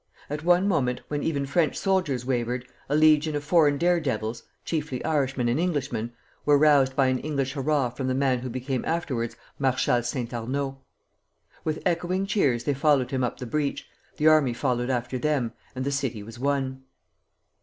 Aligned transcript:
At 0.31 0.43
one 0.43 0.67
moment, 0.67 1.01
when 1.09 1.21
even 1.21 1.45
French 1.45 1.77
soldiers 1.77 2.25
wavered, 2.25 2.67
a 2.89 2.95
legion 2.95 3.35
of 3.35 3.43
foreign 3.43 3.77
dare 3.77 3.99
devils 3.99 4.41
(chiefly 4.65 5.05
Irishmen 5.05 5.47
and 5.47 5.59
Englishmen) 5.59 6.11
were 6.43 6.57
roused 6.57 6.95
by 6.95 7.05
an 7.05 7.19
English 7.19 7.53
hurrah 7.53 7.91
from 7.91 8.07
the 8.07 8.15
man 8.15 8.39
who 8.39 8.49
became 8.49 8.83
afterwards 8.83 9.35
Marshal 9.59 10.01
Saint 10.01 10.33
Arnaud. 10.33 10.79
With 11.63 11.83
echoing 11.85 12.25
cheers 12.25 12.63
they 12.63 12.73
followed 12.73 13.11
him 13.11 13.23
up 13.23 13.37
the 13.37 13.45
breach, 13.45 13.87
the 14.17 14.25
army 14.25 14.53
followed 14.55 14.89
after 14.89 15.19
them, 15.19 15.53
and 15.75 15.85
the 15.85 15.91
city 15.91 16.23
was 16.23 16.39
won. 16.39 16.81